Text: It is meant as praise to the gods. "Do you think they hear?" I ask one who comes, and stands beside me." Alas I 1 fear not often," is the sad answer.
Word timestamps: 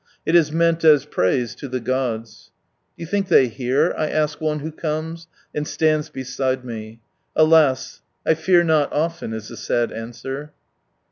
It 0.25 0.33
is 0.33 0.51
meant 0.51 0.83
as 0.83 1.05
praise 1.05 1.53
to 1.53 1.67
the 1.67 1.79
gods. 1.79 2.49
"Do 2.97 3.03
you 3.03 3.05
think 3.05 3.27
they 3.27 3.47
hear?" 3.49 3.93
I 3.95 4.09
ask 4.09 4.41
one 4.41 4.61
who 4.61 4.71
comes, 4.71 5.27
and 5.53 5.67
stands 5.67 6.09
beside 6.09 6.65
me." 6.65 7.01
Alas 7.45 8.01
I 8.25 8.31
1 8.31 8.35
fear 8.37 8.63
not 8.63 8.91
often," 8.91 9.31
is 9.31 9.49
the 9.49 9.57
sad 9.57 9.91
answer. 9.91 10.53